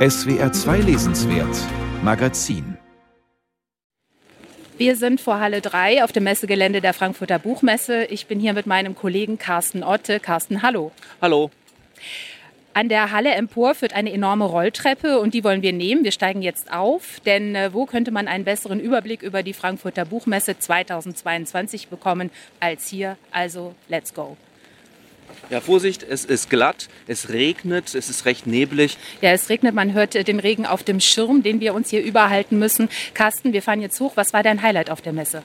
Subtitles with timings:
[0.00, 1.54] SWR 2 Lesenswert
[2.02, 2.78] Magazin
[4.78, 8.04] wir sind vor Halle 3 auf dem Messegelände der Frankfurter Buchmesse.
[8.04, 10.20] Ich bin hier mit meinem Kollegen Carsten Otte.
[10.20, 10.90] Carsten, hallo.
[11.20, 11.50] Hallo.
[12.72, 16.02] An der Halle empor führt eine enorme Rolltreppe und die wollen wir nehmen.
[16.02, 20.06] Wir steigen jetzt auf, denn äh, wo könnte man einen besseren Überblick über die Frankfurter
[20.06, 23.18] Buchmesse 2022 bekommen als hier?
[23.32, 24.38] Also, let's go.
[25.50, 28.98] Ja, Vorsicht, es ist glatt, es regnet, es ist recht neblig.
[29.20, 32.02] Ja, es regnet, man hört äh, den Regen auf dem Schirm, den wir uns hier
[32.02, 32.88] überhalten müssen.
[33.14, 34.12] Carsten, wir fahren jetzt hoch.
[34.14, 35.42] Was war dein Highlight auf der Messe?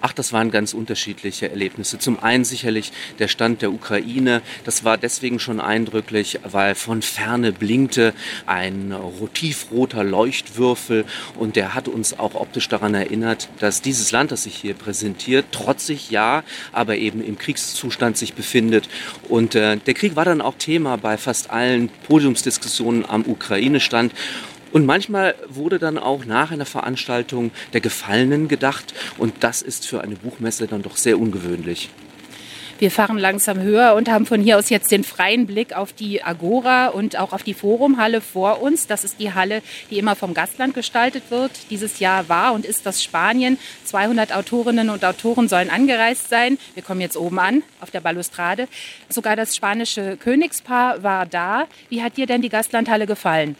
[0.00, 1.98] Ach, das waren ganz unterschiedliche Erlebnisse.
[1.98, 4.42] Zum einen sicherlich der Stand der Ukraine.
[4.64, 8.14] Das war deswegen schon eindrücklich, weil von ferne blinkte
[8.46, 8.94] ein
[9.34, 11.04] tiefroter Leuchtwürfel
[11.38, 15.46] und der hat uns auch optisch daran erinnert, dass dieses Land, das sich hier präsentiert,
[15.52, 18.88] trotzig ja, aber eben im Kriegszustand sich befindet.
[19.28, 24.12] Und äh, der Krieg war dann auch Thema bei fast allen Podiumsdiskussionen am Ukraine-Stand.
[24.72, 28.94] Und manchmal wurde dann auch nach einer Veranstaltung der Gefallenen gedacht.
[29.18, 31.90] Und das ist für eine Buchmesse dann doch sehr ungewöhnlich.
[32.78, 36.22] Wir fahren langsam höher und haben von hier aus jetzt den freien Blick auf die
[36.22, 38.86] Agora und auch auf die Forumhalle vor uns.
[38.86, 41.52] Das ist die Halle, die immer vom Gastland gestaltet wird.
[41.70, 43.56] Dieses Jahr war und ist das Spanien.
[43.84, 46.58] 200 Autorinnen und Autoren sollen angereist sein.
[46.74, 48.68] Wir kommen jetzt oben an, auf der Balustrade.
[49.08, 51.68] Sogar das spanische Königspaar war da.
[51.88, 53.56] Wie hat dir denn die Gastlandhalle gefallen?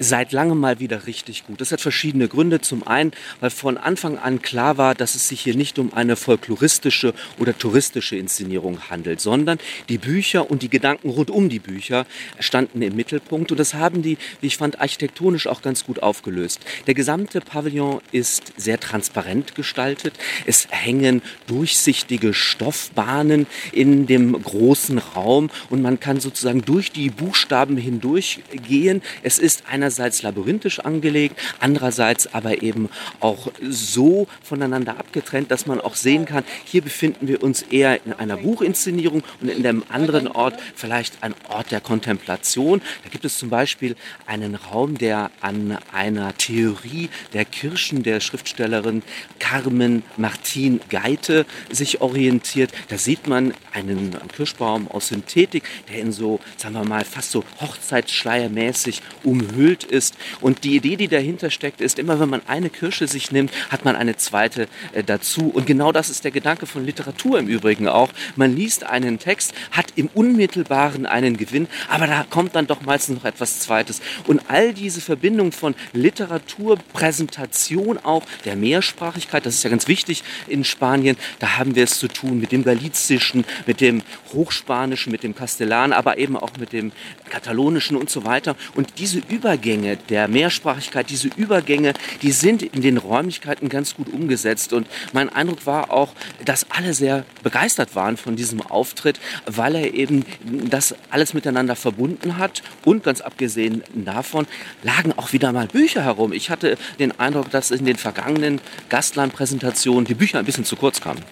[0.00, 1.60] Seit langem mal wieder richtig gut.
[1.60, 2.60] Das hat verschiedene Gründe.
[2.60, 6.16] Zum einen, weil von Anfang an klar war, dass es sich hier nicht um eine
[6.16, 12.06] folkloristische oder touristische Inszenierung handelt, sondern die Bücher und die Gedanken rund um die Bücher
[12.38, 13.52] standen im Mittelpunkt.
[13.52, 16.60] Und das haben die, wie ich fand, architektonisch auch ganz gut aufgelöst.
[16.86, 20.14] Der gesamte Pavillon ist sehr transparent gestaltet.
[20.46, 27.76] Es hängen durchsichtige Stoffbahnen in dem großen Raum und man kann sozusagen durch die Buchstaben
[27.76, 29.02] hindurch gehen.
[29.22, 32.88] Es ist einer einerseits labyrinthisch angelegt, andererseits aber eben
[33.18, 38.12] auch so voneinander abgetrennt, dass man auch sehen kann, hier befinden wir uns eher in
[38.12, 42.80] einer Buchinszenierung und in dem anderen Ort vielleicht ein Ort der Kontemplation.
[43.02, 43.96] Da gibt es zum Beispiel
[44.26, 49.02] einen Raum, der an einer Theorie der Kirchen der Schriftstellerin
[49.40, 52.70] Carmen Martin Geite sich orientiert.
[52.88, 57.42] Da sieht man einen Kirschbaum aus Synthetik, der in so, sagen wir mal, fast so
[57.60, 60.16] Hochzeitsschleiermäßig umhüllt gefüllt ist.
[60.40, 63.84] Und die Idee, die dahinter steckt, ist, immer wenn man eine Kirsche sich nimmt, hat
[63.84, 65.50] man eine zweite äh, dazu.
[65.50, 68.10] Und genau das ist der Gedanke von Literatur im Übrigen auch.
[68.36, 73.16] Man liest einen Text, hat im Unmittelbaren einen Gewinn, aber da kommt dann doch meistens
[73.16, 74.00] noch etwas Zweites.
[74.26, 80.22] Und all diese Verbindung von Literatur, Präsentation auch, der Mehrsprachigkeit, das ist ja ganz wichtig
[80.48, 84.02] in Spanien, da haben wir es zu tun mit dem Galizischen, mit dem
[84.32, 86.92] Hochspanischen, mit dem Kastellan, aber eben auch mit dem
[87.28, 88.56] Katalonischen und so weiter.
[88.74, 94.08] Und diese Übergänge, Übergänge der Mehrsprachigkeit, diese Übergänge, die sind in den Räumlichkeiten ganz gut
[94.08, 94.72] umgesetzt.
[94.72, 99.92] Und mein Eindruck war auch, dass alle sehr begeistert waren von diesem Auftritt, weil er
[99.92, 100.24] eben
[100.70, 102.62] das alles miteinander verbunden hat.
[102.84, 104.46] Und ganz abgesehen davon
[104.82, 106.32] lagen auch wieder mal Bücher herum.
[106.32, 111.02] Ich hatte den Eindruck, dass in den vergangenen Gastlandpräsentationen die Bücher ein bisschen zu kurz
[111.02, 111.22] kamen.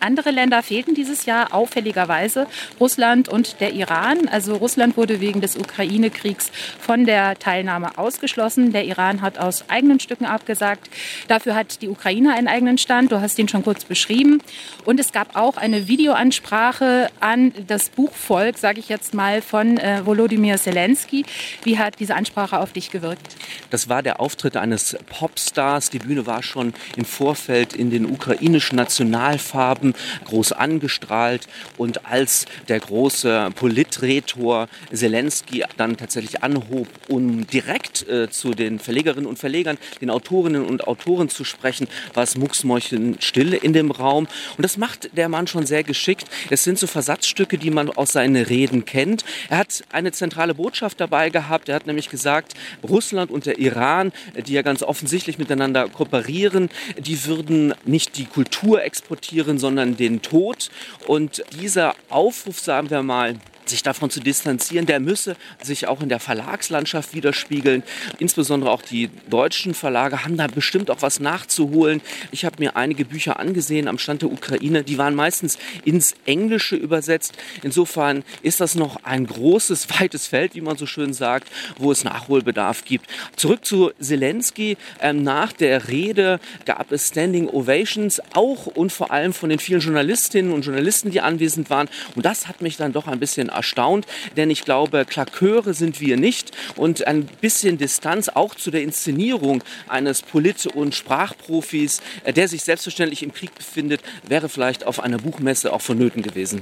[0.00, 2.46] Andere Länder fehlten dieses Jahr auffälligerweise,
[2.80, 4.28] Russland und der Iran.
[4.28, 8.72] Also Russland wurde wegen des Ukraine-Kriegs von der Teilnahme ausgeschlossen.
[8.72, 10.88] Der Iran hat aus eigenen Stücken abgesagt.
[11.28, 13.12] Dafür hat die Ukraine einen eigenen Stand.
[13.12, 14.42] Du hast ihn schon kurz beschrieben.
[14.84, 20.04] Und es gab auch eine Videoansprache an das Buchvolk, sage ich jetzt mal, von äh,
[20.04, 21.24] Volodymyr Zelensky.
[21.64, 23.36] Wie hat diese Ansprache auf dich gewirkt?
[23.70, 25.90] Das war der Auftritt eines Popstars.
[25.90, 31.46] Die Bühne war schon im Vorfeld in den ukrainischen Nationalfarben Farben groß angestrahlt.
[31.76, 39.26] Und als der große Politretor Zelensky dann tatsächlich anhob, um direkt äh, zu den Verlegerinnen
[39.26, 44.26] und Verlegern, den Autorinnen und Autoren zu sprechen, war es mucksmäuschenstill in dem Raum.
[44.56, 46.26] Und das macht der Mann schon sehr geschickt.
[46.50, 49.24] Es sind so Versatzstücke, die man aus seinen Reden kennt.
[49.48, 51.68] Er hat eine zentrale Botschaft dabei gehabt.
[51.68, 54.12] Er hat nämlich gesagt, Russland und der Iran,
[54.46, 56.68] die ja ganz offensichtlich miteinander kooperieren,
[56.98, 60.70] die würden nicht die Kultur exportieren, sondern sondern den Tod.
[61.06, 63.34] Und dieser Aufruf, sagen wir mal,
[63.68, 67.82] sich davon zu distanzieren, der müsse sich auch in der Verlagslandschaft widerspiegeln.
[68.18, 72.00] Insbesondere auch die deutschen Verlage haben da bestimmt auch was nachzuholen.
[72.30, 76.76] Ich habe mir einige Bücher angesehen am Stand der Ukraine, die waren meistens ins Englische
[76.76, 77.34] übersetzt.
[77.62, 81.48] Insofern ist das noch ein großes, weites Feld, wie man so schön sagt,
[81.78, 83.06] wo es Nachholbedarf gibt.
[83.36, 84.76] Zurück zu Zelensky.
[85.00, 89.80] Ähm, nach der Rede gab es Standing Ovations, auch und vor allem von den vielen
[89.80, 91.88] Journalistinnen und Journalisten, die anwesend waren.
[92.14, 94.06] Und das hat mich dann doch ein bisschen erstaunt,
[94.36, 99.62] denn ich glaube, Klaköre sind wir nicht und ein bisschen Distanz auch zu der Inszenierung
[99.88, 105.18] eines Polit- und Sprachprofis, äh, der sich selbstverständlich im Krieg befindet, wäre vielleicht auf einer
[105.18, 106.60] Buchmesse auch vonnöten gewesen.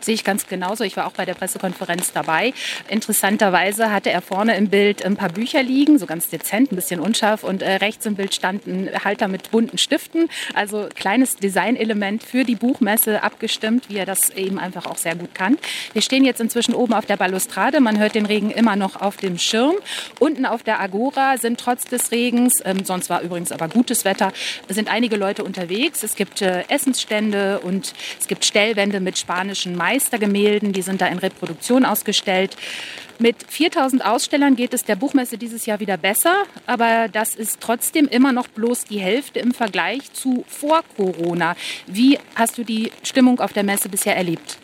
[0.00, 0.84] Sehe ich ganz genauso.
[0.84, 2.52] Ich war auch bei der Pressekonferenz dabei.
[2.88, 7.00] Interessanterweise hatte er vorne im Bild ein paar Bücher liegen, so ganz dezent, ein bisschen
[7.00, 7.44] unscharf.
[7.44, 10.28] Und äh, rechts im Bild standen Halter mit bunten Stiften.
[10.54, 15.34] Also kleines Designelement für die Buchmesse abgestimmt, wie er das eben einfach auch sehr gut
[15.34, 15.58] kann.
[15.92, 17.80] Wir stehen jetzt inzwischen oben auf der Balustrade.
[17.80, 19.76] Man hört den Regen immer noch auf dem Schirm.
[20.18, 24.32] Unten auf der Agora sind trotz des Regens, ähm, sonst war übrigens aber gutes Wetter,
[24.68, 26.02] sind einige Leute unterwegs.
[26.02, 30.72] Es gibt äh, Essensstände und es gibt Stellwände mit spanischen Meistergemälden.
[30.72, 32.56] Die sind da in Reproduktion ausgestellt.
[33.18, 38.08] Mit 4000 Ausstellern geht es der Buchmesse dieses Jahr wieder besser, aber das ist trotzdem
[38.08, 41.56] immer noch bloß die Hälfte im Vergleich zu vor Corona.
[41.86, 44.58] Wie hast du die Stimmung auf der Messe bisher erlebt?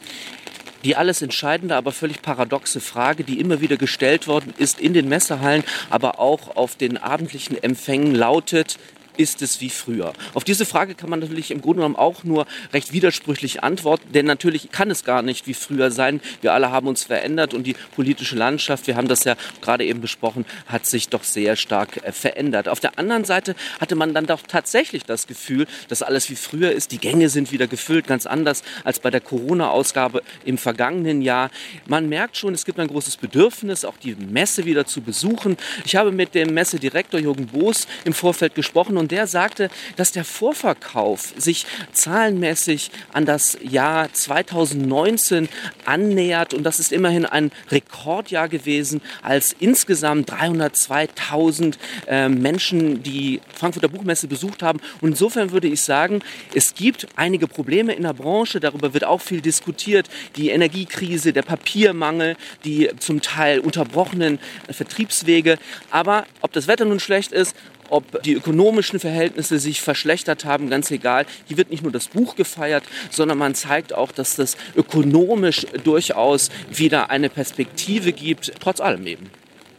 [0.84, 5.08] Die alles entscheidende, aber völlig paradoxe Frage, die immer wieder gestellt worden ist in den
[5.08, 8.78] Messehallen, aber auch auf den abendlichen Empfängen lautet,
[9.16, 10.12] ist es wie früher?
[10.34, 14.26] Auf diese Frage kann man natürlich im Grunde genommen auch nur recht widersprüchlich antworten, denn
[14.26, 16.20] natürlich kann es gar nicht wie früher sein.
[16.40, 20.00] Wir alle haben uns verändert und die politische Landschaft, wir haben das ja gerade eben
[20.00, 22.68] besprochen, hat sich doch sehr stark äh, verändert.
[22.68, 26.72] Auf der anderen Seite hatte man dann doch tatsächlich das Gefühl, dass alles wie früher
[26.72, 26.92] ist.
[26.92, 31.50] Die Gänge sind wieder gefüllt, ganz anders als bei der Corona-Ausgabe im vergangenen Jahr.
[31.86, 35.56] Man merkt schon, es gibt ein großes Bedürfnis, auch die Messe wieder zu besuchen.
[35.84, 40.24] Ich habe mit dem Messedirektor Jürgen Boos im Vorfeld gesprochen und der sagte, dass der
[40.24, 45.48] Vorverkauf sich zahlenmäßig an das Jahr 2019
[45.84, 51.74] annähert und das ist immerhin ein Rekordjahr gewesen, als insgesamt 302.000
[52.06, 54.80] äh, Menschen die Frankfurter Buchmesse besucht haben.
[55.00, 56.20] Und insofern würde ich sagen,
[56.54, 61.42] es gibt einige Probleme in der Branche, darüber wird auch viel diskutiert, die Energiekrise, der
[61.42, 64.38] Papiermangel, die zum Teil unterbrochenen
[64.70, 65.58] Vertriebswege.
[65.90, 67.56] Aber ob das Wetter nun schlecht ist
[67.92, 71.26] ob die ökonomischen Verhältnisse sich verschlechtert haben, ganz egal.
[71.46, 76.50] Hier wird nicht nur das Buch gefeiert, sondern man zeigt auch, dass das ökonomisch durchaus
[76.70, 79.30] wieder eine Perspektive gibt, trotz allem eben.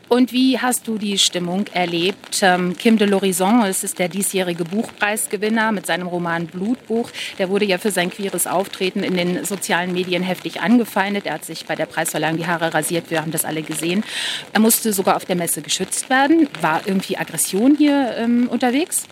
[0.09, 2.39] Und wie hast du die Stimmung erlebt?
[2.41, 7.09] Ähm, Kim de l'Horizon, es ist der diesjährige Buchpreisgewinner mit seinem Roman Blutbuch.
[7.39, 11.25] Der wurde ja für sein queeres Auftreten in den sozialen Medien heftig angefeindet.
[11.25, 13.09] Er hat sich bei der Preisverleihung die Haare rasiert.
[13.09, 14.03] Wir haben das alle gesehen.
[14.51, 16.47] Er musste sogar auf der Messe geschützt werden.
[16.61, 19.07] War irgendwie Aggression hier ähm, unterwegs?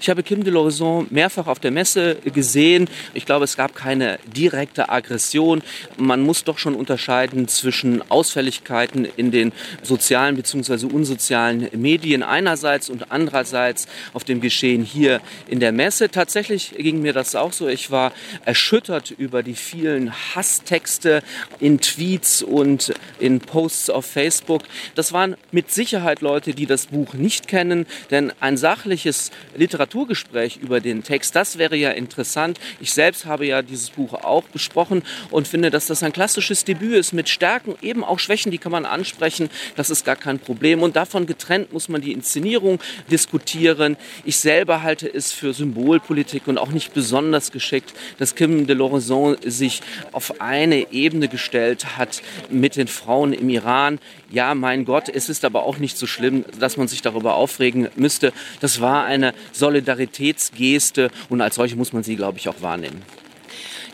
[0.00, 2.88] Ich habe Kim de l'Horizon mehrfach auf der Messe gesehen.
[3.14, 5.62] Ich glaube, es gab keine direkte Aggression.
[5.96, 9.52] Man muss doch schon unterscheiden zwischen Ausfälligkeiten in den
[9.82, 10.86] sozialen bzw.
[10.86, 16.10] unsozialen Medien einerseits und andererseits auf dem Geschehen hier in der Messe.
[16.10, 17.68] Tatsächlich ging mir das auch so.
[17.68, 18.12] Ich war
[18.44, 21.22] erschüttert über die vielen Hasstexte
[21.60, 24.62] in Tweets und in Posts auf Facebook.
[24.94, 30.80] Das waren mit Sicherheit Leute, die das Buch nicht kennen, denn ein sachliches Literaturgespräch über
[30.80, 32.58] den Text, das wäre ja interessant.
[32.80, 36.94] Ich selbst habe ja dieses Buch auch besprochen und finde, dass das ein klassisches Debüt
[36.94, 39.50] ist mit Stärken, eben auch Schwächen, die kann man ansprechen.
[39.76, 40.82] Das ist gar kein Problem.
[40.82, 42.78] Und davon getrennt muss man die Inszenierung
[43.10, 43.96] diskutieren.
[44.24, 49.36] Ich selber halte es für Symbolpolitik und auch nicht besonders geschickt, dass Kim de l'Horizon
[49.48, 49.82] sich
[50.12, 53.98] auf eine Ebene gestellt hat mit den Frauen im Iran.
[54.30, 57.88] Ja, mein Gott, es ist aber auch nicht so schlimm, dass man sich darüber aufregen
[57.96, 58.32] müsste.
[58.60, 63.02] Das war eine Solidaritätsgeste und als solche muss man sie, glaube ich, auch wahrnehmen.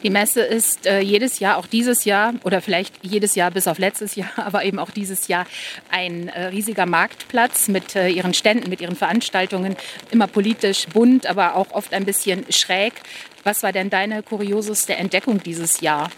[0.02, 3.78] Die Messe ist äh, jedes Jahr, auch dieses Jahr oder vielleicht jedes Jahr bis auf
[3.78, 5.47] letztes Jahr, aber eben auch dieses Jahr
[5.90, 9.76] ein äh, riesiger Marktplatz mit äh, ihren Ständen, mit ihren Veranstaltungen,
[10.11, 12.93] immer politisch bunt, aber auch oft ein bisschen schräg.
[13.43, 16.11] Was war denn deine kurioseste Entdeckung dieses Jahr?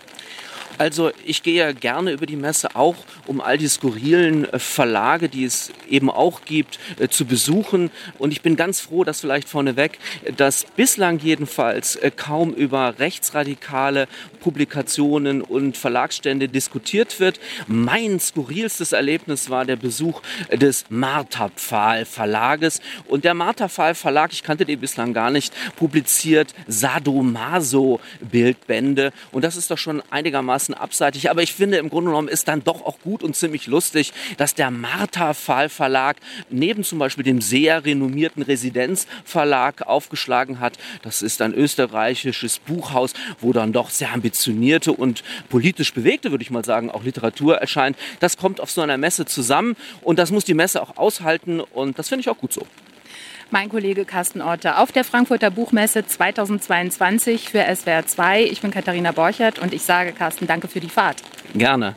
[0.79, 2.97] Also ich gehe ja gerne über die Messe auch,
[3.27, 7.91] um all die skurrilen äh, Verlage, die es eben auch gibt, äh, zu besuchen.
[8.19, 9.99] Und ich bin ganz froh, dass vielleicht vorneweg,
[10.37, 14.09] dass bislang jedenfalls äh, kaum über rechtsradikale
[14.41, 17.41] Publikationen und Verlagsstände diskutiert wird.
[17.67, 22.81] Mein skurrilstes Erlebnis war der Besuch des Marterpfahl Verlages.
[23.07, 29.13] Und der Marterpfahl Verlag, ich kannte den bislang gar nicht, publiziert Sadomaso Bildbände.
[29.31, 31.31] Und das ist doch schon einigermaßen abseitig.
[31.31, 34.55] Aber ich finde, im Grunde genommen ist dann doch auch gut und ziemlich lustig, dass
[34.55, 36.17] der Marterpfahl Verlag
[36.49, 40.79] neben zum Beispiel dem sehr renommierten Residenzverlag aufgeschlagen hat.
[41.03, 46.43] Das ist ein österreichisches Buchhaus, wo dann doch sehr ambitioniert ambitionierte und politisch bewegte, würde
[46.43, 47.97] ich mal sagen, auch Literatur erscheint.
[48.21, 51.99] Das kommt auf so einer Messe zusammen und das muss die Messe auch aushalten und
[51.99, 52.67] das finde ich auch gut so.
[53.53, 58.45] Mein Kollege Carsten Orte auf der Frankfurter Buchmesse 2022 für SWR 2.
[58.45, 61.17] Ich bin Katharina Borchert und ich sage Carsten, danke für die Fahrt.
[61.55, 61.97] Gerne.